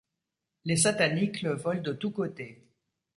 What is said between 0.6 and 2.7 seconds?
Les satanicles volent de tous côtés.